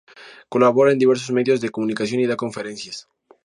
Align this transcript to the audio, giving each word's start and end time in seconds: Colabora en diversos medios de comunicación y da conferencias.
Colabora 0.53 0.91
en 0.93 0.97
diversos 1.03 1.29
medios 1.31 1.61
de 1.61 1.73
comunicación 1.75 2.19
y 2.21 2.25
da 2.29 2.35
conferencias. 2.43 2.97